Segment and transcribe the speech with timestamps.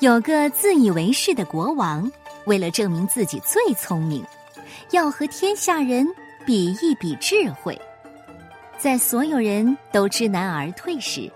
[0.00, 2.10] 有个自以为是的国王，
[2.46, 4.24] 为了证明自己最聪明，
[4.92, 6.08] 要和天下人
[6.46, 7.78] 比一比智慧。
[8.78, 11.30] 在所有人都知难而退时，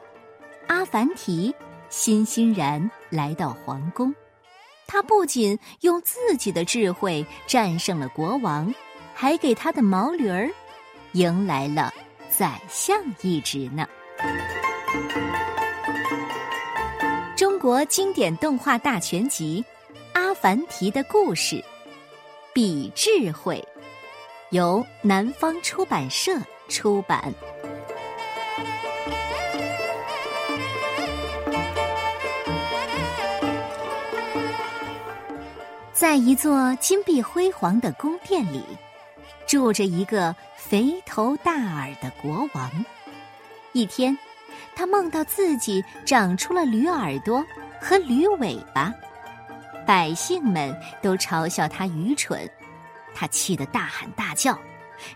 [0.67, 1.55] 阿凡提
[1.91, 4.15] 欣欣然来到皇宫。
[4.87, 8.75] 他不仅用自己的智慧战胜了国王，
[9.13, 10.49] 还给他的毛驴儿
[11.13, 11.93] 迎来了
[12.35, 13.87] 宰相一职呢。
[17.65, 19.65] 国经典动画大全集
[20.13, 21.57] 《阿凡提的故事》，
[22.53, 23.67] 比智慧，
[24.51, 26.39] 由南方出版社。
[26.69, 27.33] 出版。
[35.95, 38.63] 在一座金碧辉煌的宫殿里，
[39.47, 42.71] 住着一个肥头大耳的国王。
[43.73, 44.15] 一天，
[44.77, 47.45] 他梦到自己长出了驴耳朵
[47.81, 48.93] 和驴尾巴，
[49.87, 52.49] 百姓们都嘲笑他愚蠢，
[53.15, 54.59] 他气得大喊大叫。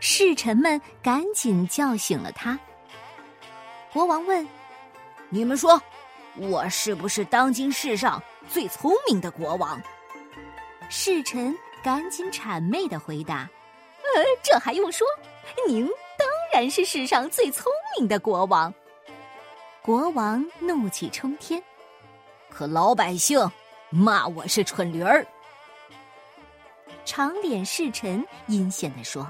[0.01, 2.59] 侍臣们赶紧叫醒了他。
[3.93, 4.47] 国王问
[5.31, 5.81] ：“你们说，
[6.37, 9.81] 我是不是当今世上最聪明的国王？”
[10.91, 13.49] 侍臣赶紧谄媚的回答
[14.03, 15.07] ：“呃，这还用说？
[15.67, 15.87] 您
[16.19, 18.73] 当然是世上最聪明的国王。”
[19.89, 21.65] 国王怒气冲天，
[22.51, 23.41] 可老百姓
[23.89, 25.27] 骂我是蠢驴儿。
[27.07, 29.27] 长脸侍臣阴险的说。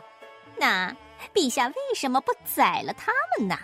[0.57, 0.93] 那
[1.33, 3.57] 陛下为什么不宰了他们呢？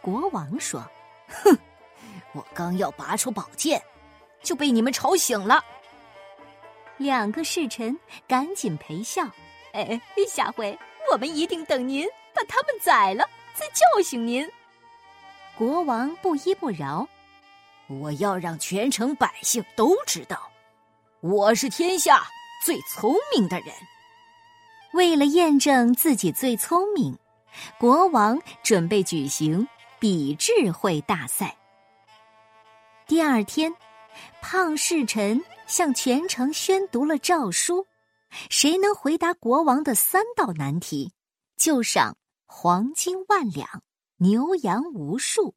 [0.00, 0.82] 国王说
[1.28, 1.54] ：“哼，
[2.32, 3.78] 我刚要拔出宝剑，
[4.42, 5.62] 就被你们吵醒了。”
[6.96, 7.94] 两个侍臣
[8.26, 9.22] 赶紧陪笑
[9.74, 10.78] ：“哎，下回
[11.12, 14.50] 我们一定等您把他们宰了，再叫醒您。”
[15.56, 17.08] 国王不依不饶
[17.86, 20.50] ：“我要让全城百姓都知道，
[21.20, 22.24] 我是天下
[22.64, 23.68] 最聪明的人。”
[24.94, 27.16] 为了验证自己最聪明，
[27.78, 29.66] 国王准备举行
[30.00, 31.56] 比智慧大赛。
[33.06, 33.72] 第二天，
[34.42, 37.86] 胖侍臣向全城宣读了诏书：
[38.50, 41.12] 谁能回答国王的三道难题，
[41.56, 43.82] 就赏黄金万两、
[44.16, 45.54] 牛羊无数。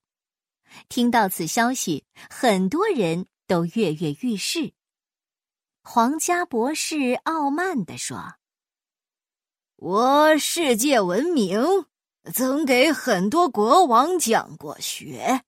[0.89, 4.73] 听到此消息，很多人都跃跃欲试。
[5.81, 8.35] 皇家博士傲慢地说。
[9.77, 11.85] 我世界闻名，
[12.33, 15.43] 曾给很多国王讲过学。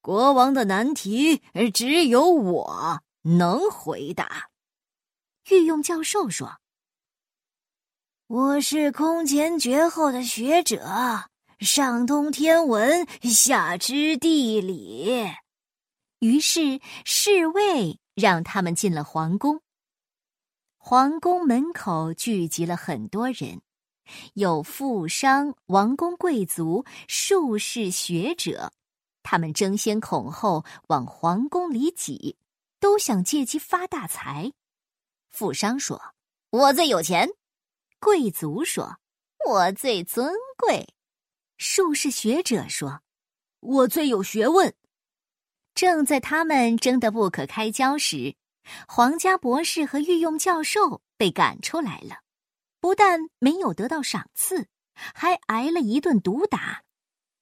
[0.00, 1.40] 国王的难题
[1.72, 4.50] 只有我能回答。
[5.50, 6.58] 御用教授说
[8.26, 11.30] ：“我是空前绝后的学者，
[11.60, 15.26] 上通天文，下知地理。”
[16.20, 19.60] 于是侍卫让他们进了皇宫。
[20.76, 23.60] 皇宫门口聚集了很多人，
[24.34, 28.72] 有富商、王公贵族、术士、学者，
[29.22, 32.36] 他们争先恐后往皇宫里挤，
[32.80, 34.52] 都想借机发大财。
[35.28, 36.00] 富商说
[36.50, 37.28] ：“我最有钱。”
[38.00, 38.98] 贵族说
[39.46, 40.88] ：“我最尊贵。”
[41.58, 43.02] 术士学者说
[43.60, 44.74] ：“我最有学问。”
[45.74, 48.34] 正在他们争得不可开交时。
[48.86, 52.18] 皇家博士和御用教授被赶出来了，
[52.80, 56.82] 不但没有得到赏赐，还挨了一顿毒打。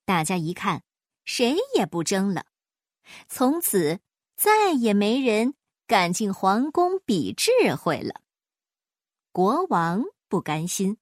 [0.05, 0.85] 大家一看，
[1.25, 2.47] 谁也不争了，
[3.29, 3.99] 从此
[4.37, 5.55] 再也没人
[5.89, 8.21] 敢进皇宫比智慧了。
[9.33, 10.99] 国王不甘心，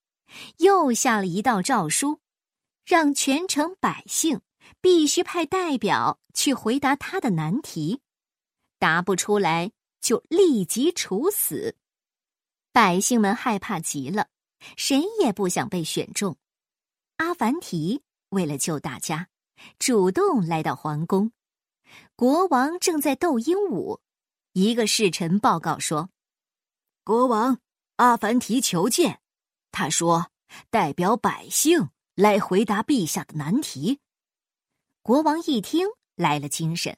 [0.57, 2.21] 又下了一道诏书，
[2.85, 4.41] 让全城百姓
[4.81, 8.01] 必须派代表去回答他的难题，
[8.79, 9.73] 答不出来。
[10.01, 11.79] 就立即处死，
[12.73, 14.29] 百姓们害怕极了，
[14.77, 16.37] 谁也不想被选中。
[17.17, 19.29] 阿凡提为了救大家，
[19.79, 21.33] 主动来到皇宫。
[22.17, 24.01] 国王正在斗鹦鹉，
[24.53, 26.11] 一个侍臣报告说
[27.03, 27.59] ：“国王
[27.97, 29.23] 阿凡提求见，
[29.71, 30.31] 他说
[30.69, 34.01] 代表百姓来回答陛下的难题。”
[35.03, 36.97] 国王一听来了精神，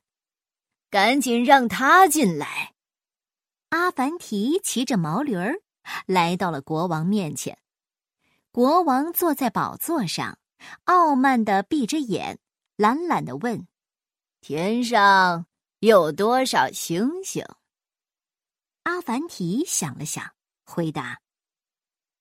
[0.90, 2.74] 赶紧让他进来。
[3.70, 5.54] 阿凡提骑着毛驴儿
[6.06, 7.58] 来到了国王面前。
[8.52, 10.38] 国王坐在宝座上，
[10.84, 12.38] 傲慢的闭着眼，
[12.76, 13.66] 懒懒的问
[14.40, 15.46] ：“天上
[15.80, 17.44] 有多少星星？”
[18.84, 20.32] 阿凡提想了想，
[20.64, 21.20] 回答：“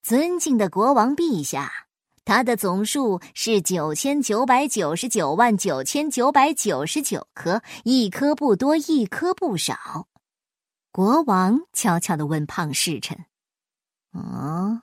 [0.01, 1.85] 尊敬的国王陛下，
[2.25, 10.07] 它的总数是九千九百九十九万九千九百九十九颗，一颗不多，一颗不少。
[10.92, 13.25] 国王悄悄的问胖侍臣
[14.13, 14.81] ：“嗯，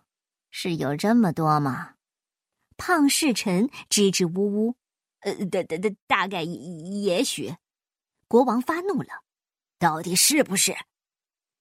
[0.50, 1.94] 是有这么多吗？”
[2.78, 4.76] 胖侍臣支支吾吾
[5.22, 7.56] ：“呃，大、大、大，大概也许。”
[8.28, 9.08] 国王发怒了
[9.80, 10.76] ：“到底是不是？”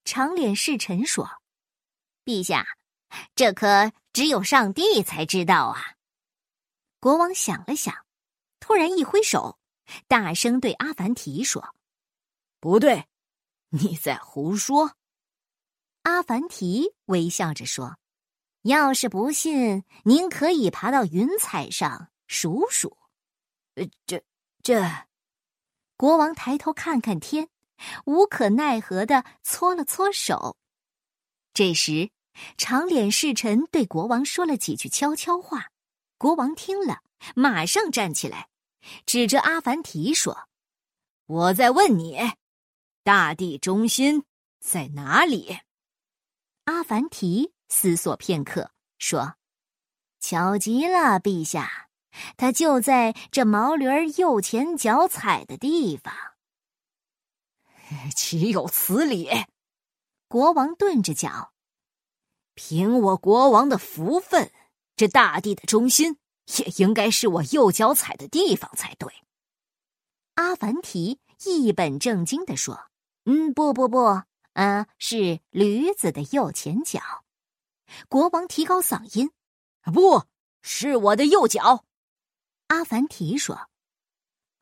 [0.06, 1.28] 长脸侍臣说
[2.24, 2.66] ：“陛下，
[3.36, 5.96] 这颗只有上帝才知道啊。”
[7.00, 8.06] 国王想了想，
[8.60, 9.60] 突然一挥手，
[10.08, 11.76] 大声对阿凡提说
[12.60, 13.08] ：“不对，
[13.70, 14.96] 你在胡说。”
[16.04, 17.98] 阿凡提微笑着说
[18.64, 22.98] ：“要是不信，您可以爬到云彩上数数。”
[23.76, 24.24] 呃，这
[24.62, 25.08] 这，
[25.96, 27.50] 国王抬头看看天。
[28.06, 30.56] 无可奈何的搓了搓手。
[31.52, 32.12] 这时，
[32.58, 35.72] 长脸侍臣对国王说了几句悄悄话。
[36.18, 37.02] 国王听了，
[37.36, 38.50] 马上站起来，
[39.06, 40.48] 指着阿凡提说
[41.26, 42.18] ：“我在问你，
[43.04, 44.24] 大地中心
[44.60, 45.60] 在哪里？”
[46.66, 49.36] 阿凡提思索片刻，说
[50.22, 51.90] ：“巧极了，陛下，
[52.38, 53.86] 他就在这毛驴
[54.18, 56.14] 右前脚踩的地方。
[58.16, 59.28] ”岂有此理！
[60.28, 61.51] 国王顿着脚，
[62.54, 64.52] 凭我国王的福分，
[64.96, 66.18] 这大地的中心
[66.58, 69.12] 也应该是我右脚踩的地方才对。
[70.36, 72.90] 阿凡提一本正经的说
[73.26, 74.22] ：“嗯，不不不，
[74.54, 77.00] 啊，是驴子的右前脚。”
[78.08, 79.32] 国王提高嗓音
[79.94, 80.24] ：“不
[80.62, 81.86] 是我的右脚。”
[82.68, 83.68] 阿凡提说：“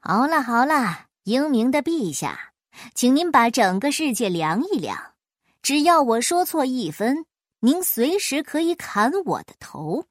[0.01, 2.47] 好了好了，英明的陛下。”
[2.95, 5.13] 请您把整个世界量一量，
[5.61, 7.25] 只要我说错一分，
[7.61, 10.05] 您随时可以砍我的头。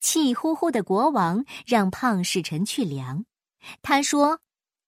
[0.00, 3.24] 气呼呼的国王让胖侍臣去量，
[3.82, 4.40] 他说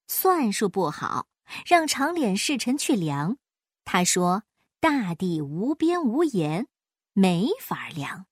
[0.07, 1.27] 算术不好；
[1.67, 3.37] 让长脸侍臣去量，
[3.85, 4.43] 他说
[4.81, 6.67] 大地无边无沿，
[7.13, 8.27] 没法量。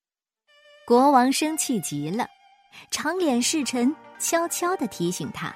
[0.87, 2.29] 国王生气极了，
[2.91, 5.55] 长脸侍臣悄悄的提醒他，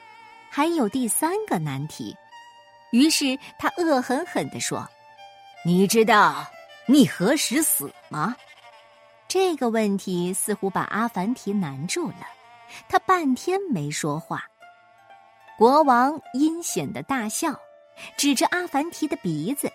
[0.51, 2.17] 还有第三个难题。
[2.91, 4.89] 于是他恶狠狠地说
[5.65, 6.47] ：“你知道
[6.89, 8.35] 你何时死吗？”
[9.29, 12.27] 这个问题似乎把阿凡提难住了，
[12.89, 14.43] 他半天没说话。
[15.59, 17.55] 国王阴险的大笑，
[18.17, 19.71] 指着阿凡提的鼻子：“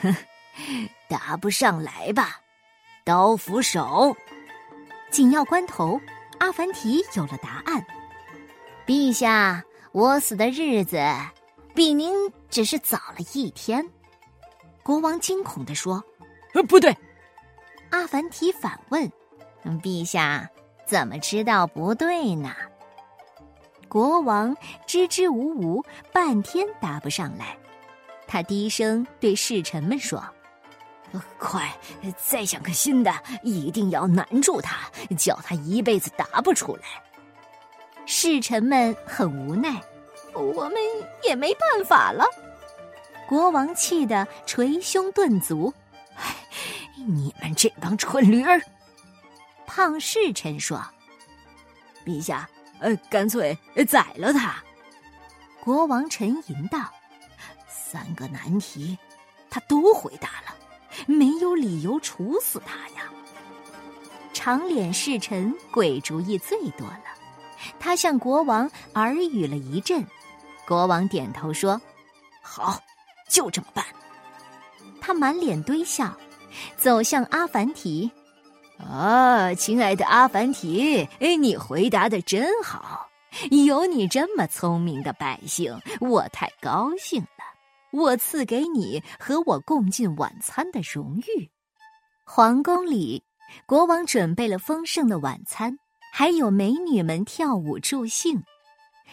[0.00, 0.14] 哼，
[1.06, 2.40] 答不上来吧？
[3.04, 4.16] 刀斧手。”
[5.12, 6.00] 紧要关头，
[6.38, 7.84] 阿凡提有了答案
[8.86, 9.62] ：“陛下，
[9.92, 10.98] 我死的日子。”
[11.74, 12.14] 比您
[12.48, 13.84] 只是早了一天，
[14.84, 16.00] 国王惊恐地说：“，
[16.62, 16.96] 不对。”
[17.90, 19.10] 阿凡提反问
[19.82, 20.48] ：“陛下
[20.86, 22.50] 怎么知道不对呢？”
[23.88, 24.56] 国王
[24.86, 27.56] 支支吾吾，半天答不上来。
[28.26, 30.24] 他低声对侍臣们说
[31.38, 31.72] ：“快，
[32.16, 33.12] 再想个新的，
[33.42, 36.82] 一定要难住他，叫他一辈子答不出来。”
[38.06, 39.80] 侍臣们很无奈。
[40.34, 40.74] 我们
[41.22, 42.24] 也没办法了。
[43.28, 45.83] 国王气得捶胸顿足：“唉，
[47.06, 48.60] 你们这帮蠢驴儿！”
[49.66, 50.82] 胖侍臣说
[52.04, 52.48] ：“陛下，
[52.80, 53.56] 呃，干脆
[53.88, 54.56] 宰了他。”
[55.62, 56.78] 国王沉吟道
[57.66, 58.98] ：“三个难题，
[59.48, 60.54] 他都回答了，
[61.06, 63.10] 没有理由处死他呀。”
[64.34, 67.04] 长脸侍臣鬼主意最多了，
[67.80, 70.04] 他向国王耳语了一阵。
[70.66, 71.80] 国王点头说
[72.42, 72.78] ：“好，
[73.30, 73.84] 就这么办。”
[75.00, 76.14] 他满脸堆笑，
[76.76, 78.10] 走向阿凡提。
[78.78, 83.08] “啊，亲爱的阿凡提，哎，你回答的真好！
[83.50, 87.28] 有你这么聪明的百姓，我太高兴了。
[87.92, 91.48] 我赐给你和我共进晚餐的荣誉。”
[92.26, 93.22] 皇宫里，
[93.66, 95.76] 国王准备了丰盛的晚餐，
[96.12, 98.42] 还有美女们跳舞助兴，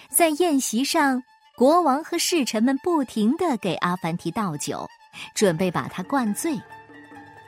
[0.10, 1.22] 在宴席上。
[1.58, 4.88] 国王和侍臣们不停的给阿凡提倒酒，
[5.36, 6.60] 准备把他灌醉。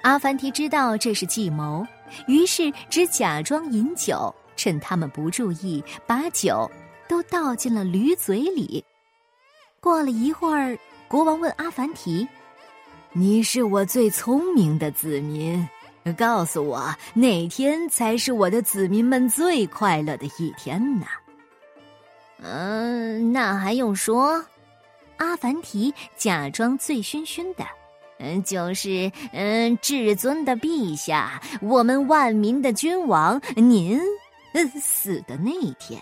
[0.03, 1.85] 阿凡提知道这是计谋，
[2.27, 6.69] 于是只假装饮酒，趁他们不注意，把酒
[7.07, 8.83] 都倒进了驴嘴里。
[9.79, 12.27] 过了一会儿，国王问阿凡提
[13.13, 15.65] ：“你是我最聪明的子民，
[16.17, 21.05] 告诉我哪天才是我的子民们最快乐的一天呢？”
[22.43, 24.43] 嗯，那还用说？
[25.15, 27.65] 阿凡提假装醉醺醺的，
[28.23, 33.99] 嗯，就是嗯，至尊的陛下，我们万民的君王，您
[34.81, 36.01] 死的那一天。”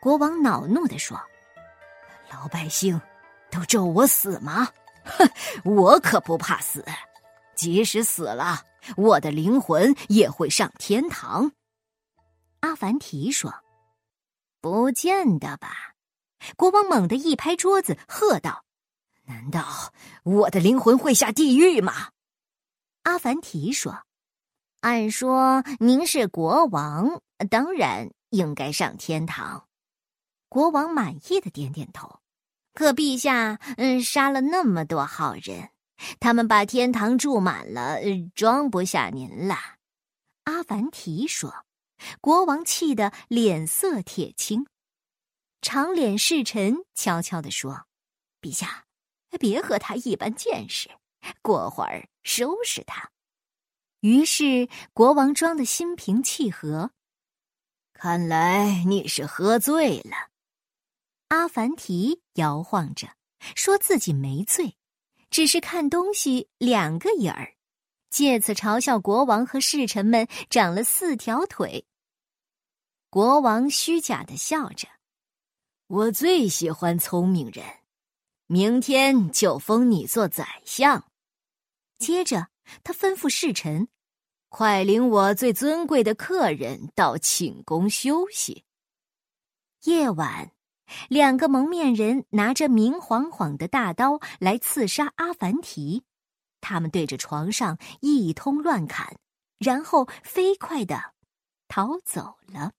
[0.00, 1.20] 国王恼怒地说
[2.32, 2.98] ：“老百姓
[3.50, 4.66] 都咒我死吗？
[5.04, 5.28] 哼，
[5.64, 6.82] 我可不怕死，
[7.54, 8.62] 即使死了，
[8.96, 11.52] 我的灵魂也会上天堂。”
[12.60, 13.52] 阿凡提说。
[14.62, 15.92] 不见得吧！
[16.56, 18.64] 国王猛地一拍桌子，喝道
[19.32, 22.10] ：“难道我的灵魂会下地狱吗？”
[23.04, 24.04] 阿凡提说
[24.80, 27.20] ：“按说您是国王，
[27.50, 29.66] 当然应该上天堂。”
[30.48, 32.20] 国王满意的点点头。
[32.74, 35.70] 可陛下，嗯，杀了那么多好人，
[36.20, 37.98] 他们把天堂住满了，
[38.34, 39.56] 装不下您了。”
[40.44, 41.64] 阿凡提说。
[42.20, 44.66] 国王气得脸色铁青，
[45.60, 47.86] 长脸侍臣悄悄地说
[48.42, 48.84] ：“陛下，
[49.38, 50.90] 别和他一般见识，
[51.40, 53.10] 过会儿收拾他。”
[54.00, 56.90] 于是国王装的心平气和。
[57.92, 60.30] 看来你是喝醉了。
[61.28, 63.08] 阿凡提摇晃着，
[63.54, 64.76] 说自己没醉，
[65.30, 67.54] 只是看东西两个眼儿，
[68.10, 71.86] 借此嘲笑国王和侍臣们长了四条腿。
[73.08, 74.88] 国王虚假的笑着
[75.86, 77.64] ：“我最喜欢聪明人，
[78.52, 81.02] 明天就封你做宰相。”
[81.98, 82.48] 接着，
[82.84, 83.88] 他吩咐侍臣
[84.50, 88.66] ：“快领我最尊贵的客人到寝宫休息。”
[89.84, 90.52] 夜晚，
[91.08, 96.02] 两个蒙面人拿着明晃晃的大刀来刺杀阿凡提，
[96.60, 99.16] 他们对着床上一通乱砍，
[99.58, 101.14] 然后飞快的
[101.68, 102.72] 逃走了。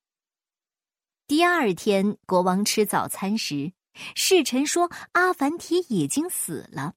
[1.25, 3.73] 第二天，国王吃早餐时，
[4.15, 6.95] 侍臣说阿凡提已经死了。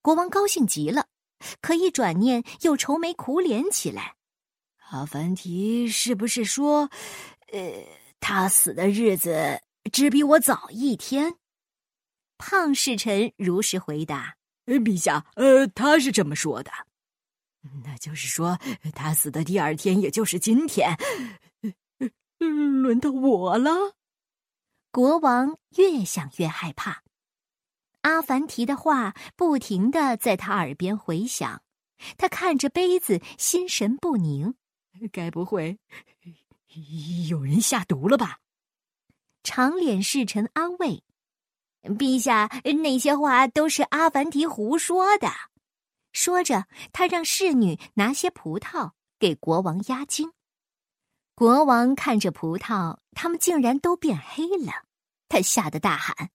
[0.00, 1.06] 国王高兴极了，
[1.60, 4.16] 可一转念又愁眉苦脸起来。
[4.90, 6.90] 阿凡提是不是说，
[7.52, 7.86] 呃，
[8.20, 9.60] 他死的日子
[9.92, 11.36] 只比我早一天？
[12.36, 16.72] 胖侍臣如实回答：“陛下，呃，他是这么说的。
[17.84, 18.58] 那就是说，
[18.94, 20.98] 他死的第二天，也就是今天。
[22.38, 23.70] ”轮到我了，
[24.92, 27.02] 国王越想越害怕。
[28.02, 31.62] 阿凡提的话不停的在他耳边回响，
[32.18, 34.54] 他看着杯子，心神不宁。
[35.10, 35.78] 该不会
[37.30, 38.40] 有人下毒了吧？
[39.42, 41.02] 长脸侍臣安慰
[41.98, 42.50] ：“陛下，
[42.82, 45.30] 那些话都是阿凡提胡说的。”
[46.12, 50.32] 说着，他让侍女拿些葡萄给国王压惊。
[51.34, 54.84] 国王看着葡萄，它们竟然都变黑了，
[55.28, 56.30] 他吓得大喊：“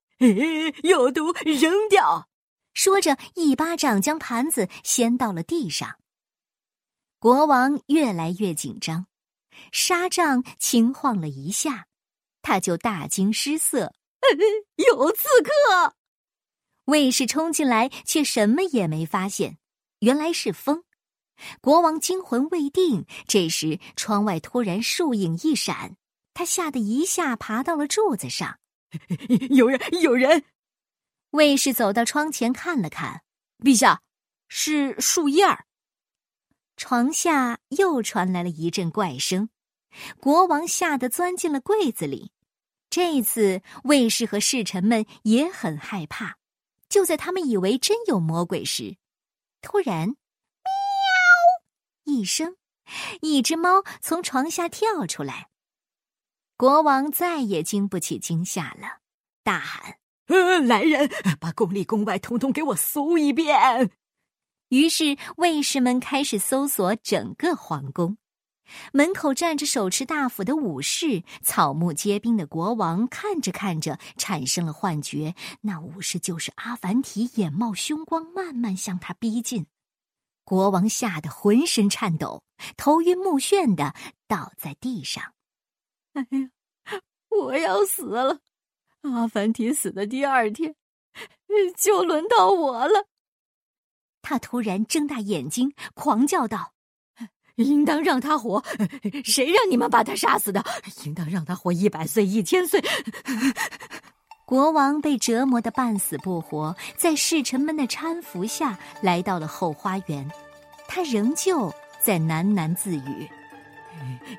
[0.83, 2.27] 有毒，扔掉！”
[2.73, 5.97] 说着，一巴掌将盘子掀到了地上。
[7.19, 9.07] 国王越来越紧张，
[9.71, 11.87] 纱帐轻晃了一下，
[12.41, 13.93] 他就大惊失色
[14.77, 15.95] ：“有刺客！”
[16.85, 19.57] 卫士冲进来，却什么也没发现，
[19.99, 20.83] 原来是风。
[21.61, 25.95] 国王惊魂未定，这时窗外突然树影一闪，
[26.33, 28.59] 他吓得一下爬到了柱子上。
[29.51, 30.43] 有人，有人！
[31.31, 33.21] 卫士走到窗前看了看，
[33.59, 34.01] 陛下，
[34.47, 35.65] 是树叶儿。
[36.77, 39.49] 床下又传来了一阵怪声，
[40.19, 42.31] 国王吓得钻进了柜子里。
[42.89, 46.37] 这次卫士和侍臣们也很害怕。
[46.87, 48.95] 就在他们以为真有魔鬼时，
[49.61, 50.15] 突然。
[52.07, 52.55] 一声，
[53.19, 55.49] 一只猫从床下跳出来。
[56.55, 59.01] 国王再也经不起惊吓了，
[59.43, 59.97] 大喊
[60.65, 63.91] ：“来人，把宫里宫外通通给我搜一遍！”
[64.69, 68.17] 于是卫士们开始搜索整个皇宫。
[68.93, 79.67] 门口站着手持大斧的武士，草木皆兵的国王看着看着，产生了幻觉，那武士就是阿凡提，眼冒凶光，慢慢向他逼近。
[80.47, 82.41] 国王吓得浑身颤抖，
[82.77, 83.93] 头晕目眩的
[84.29, 85.33] 倒在地上。
[86.13, 86.49] 哎呀，
[87.29, 88.39] 我要死了！
[89.01, 90.73] 阿凡提死的第二天，
[91.75, 93.09] 就轮到我了。
[94.21, 96.73] 他突然睁大眼睛，狂叫道
[97.55, 98.63] ：“应当让他活！
[99.25, 100.63] 谁让你们把他杀死的？
[101.03, 102.81] 应当让他活一百岁、一千岁！”
[104.47, 110.25] 国王被折磨得半死不活，在侍臣们的搀扶下来到了后花园，
[110.87, 113.29] 他仍旧在喃喃自语：“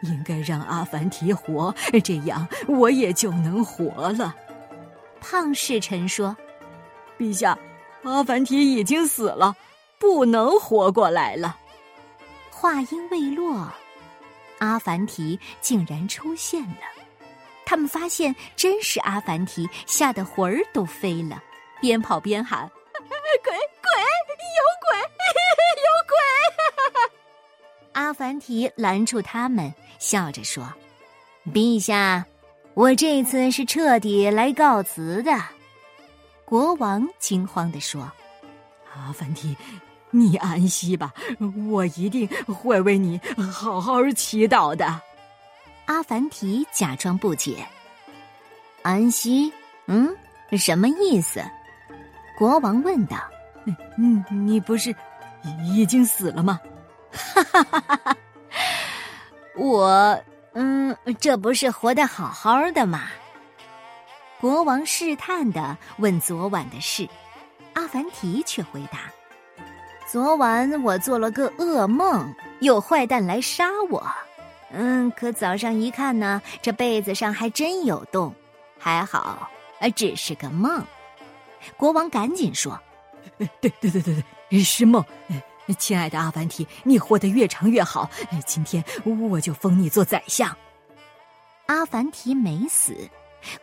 [0.01, 4.35] 应该让阿凡提活，这样我也就能活了。”
[5.21, 6.35] 胖侍臣说
[7.21, 7.59] ：“陛下，
[8.03, 9.55] 阿凡提已经死了，
[9.99, 11.55] 不能活过来了。
[12.51, 13.71] 话音未落，
[14.57, 16.98] 阿凡提竟然出现了。
[17.69, 21.43] 他们发现真是阿凡提，吓得魂儿都飞了，
[21.83, 22.61] 边跑边喊
[23.45, 24.01] ：“鬼鬼，
[24.57, 24.97] 有鬼，
[25.85, 27.13] 有鬼！”
[27.93, 30.67] 阿凡提拦住他们，笑着说
[31.53, 32.25] ：“陛下，
[32.73, 35.31] 我这次是彻底来告辞的。”
[36.47, 38.11] 国王惊慌地说
[38.97, 39.55] ：“阿凡提，
[40.11, 41.13] 你安息吧，
[41.69, 43.21] 我一定会为你
[43.53, 44.99] 好好祈祷的。”
[45.89, 47.67] 阿凡提假装不解
[48.85, 49.51] ：“安息？
[49.87, 50.15] 嗯，
[50.53, 51.43] 什么意思？”
[52.37, 53.17] 国王问道
[53.97, 54.95] ：“嗯，你不是
[55.65, 56.61] 已经死了吗？”
[57.11, 58.17] 哈哈哈哈哈！
[59.57, 63.05] 我，嗯，这不是活得好好的吗？
[64.43, 67.09] 国王试探的问昨晚的事，
[67.73, 69.11] 阿凡提却回答
[70.07, 72.31] ：“昨晚我做了个噩梦，
[72.61, 74.07] 有坏蛋来杀我。
[74.71, 78.35] 嗯，可早上一看呢，这被子上还真有洞，
[78.79, 79.49] 还好，
[79.81, 80.85] 呃，只是个梦。”
[81.77, 82.79] 国王赶紧说
[83.39, 85.05] ：“对对对对对，是梦。
[85.79, 88.09] 亲爱的阿凡提，你活得越长越好。
[88.47, 88.83] 今天
[89.31, 90.57] 我就封你做宰相。”
[91.67, 92.97] 阿凡提没死。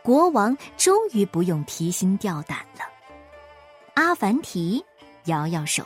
[0.02, 2.86] 国王终于不用提心吊胆了。
[3.96, 4.84] 阿凡提
[5.26, 5.84] 摇摇手，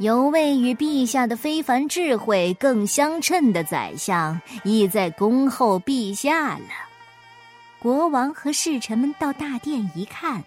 [0.00, 6.64] 有位与陛下的非凡智慧更相称的宰相，已在恭候陛下了。
[7.78, 10.42] 国王和侍臣们到大殿一看，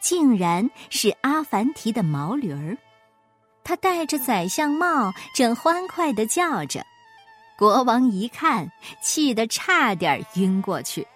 [0.00, 2.76] 竟然是阿凡提的毛驴儿，
[3.64, 6.84] 他戴着宰相帽，正欢快的叫着。
[7.56, 11.06] 国王一看，气得差点晕过去。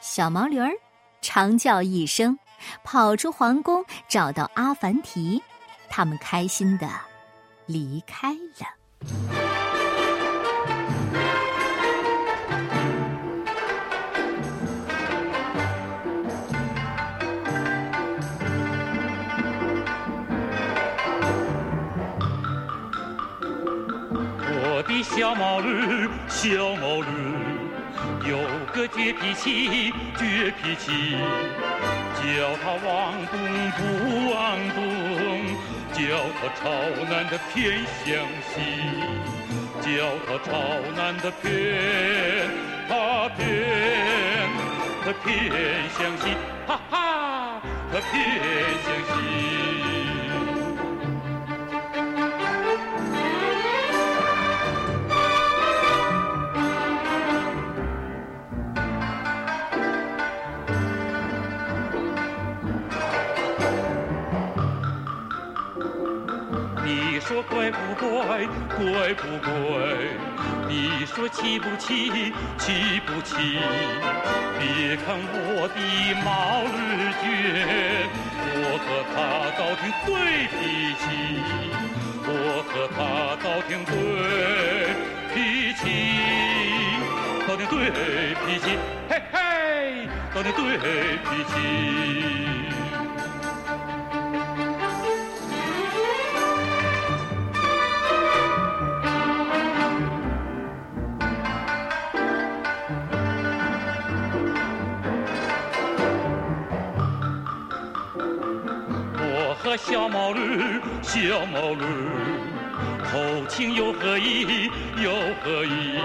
[0.00, 0.70] 小毛驴儿
[1.20, 2.38] 长叫一声，
[2.84, 5.42] 跑出皇宫，找到阿凡提，
[5.96, 6.86] 他们开心的
[7.64, 8.66] 离开了。
[24.48, 27.06] 我的小毛驴，小毛驴。
[28.28, 28.36] 有
[28.74, 31.16] 个倔脾气，倔脾气，
[32.16, 33.34] 叫他往东
[33.72, 33.78] 不
[34.34, 34.36] 往
[34.74, 34.78] 东，
[35.96, 36.02] 叫
[36.38, 36.62] 他朝
[37.08, 38.06] 南的偏向
[38.52, 38.54] 西，
[39.80, 39.86] 叫
[40.26, 40.52] 他朝
[40.94, 42.50] 南的偏，
[42.86, 43.40] 他偏，
[45.02, 45.32] 他偏
[45.96, 48.14] 向西，哈哈，他偏
[48.84, 49.95] 向西。
[67.26, 69.50] 说乖不乖，乖不乖？
[70.68, 73.34] 你说气不气，气不气？
[74.60, 75.76] 别看我的
[76.22, 77.26] 毛驴倔，
[78.54, 79.16] 我和他
[79.58, 80.14] 倒挺对
[80.54, 80.54] 脾
[81.02, 81.04] 气，
[82.28, 82.30] 我
[82.68, 82.96] 和他
[83.42, 83.90] 倒挺对
[85.34, 85.36] 脾
[85.74, 85.82] 气，
[87.48, 87.74] 倒挺对
[88.46, 88.78] 脾气，
[89.10, 89.36] 嘿嘿，
[90.32, 90.78] 倒挺对
[91.24, 91.54] 脾气。
[109.76, 111.84] 小毛驴，小毛驴，
[113.04, 114.70] 偷情又何意？
[114.96, 115.12] 又
[115.42, 115.98] 何意？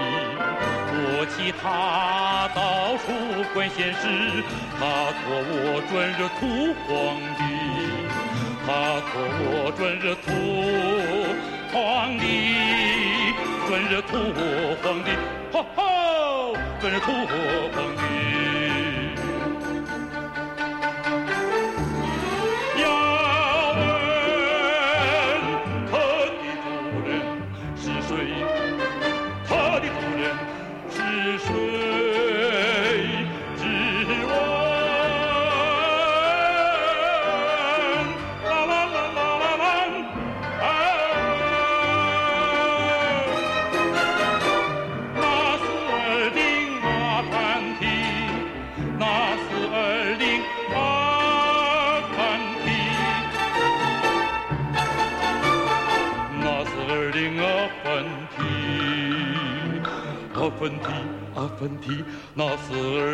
[0.94, 3.12] 我骑它到处
[3.54, 4.44] 管闲事，
[4.78, 4.80] 它
[5.24, 6.40] 驮我转热土
[6.86, 6.92] 皇
[7.38, 7.40] 帝，
[8.66, 8.68] 它
[9.08, 10.28] 驮我转热土
[11.72, 11.80] 皇
[12.18, 12.22] 帝，
[13.66, 14.12] 转热土
[14.82, 15.08] 皇帝，
[15.50, 18.41] 吼吼，转热土皇帝。
[62.34, 63.11] 那是儿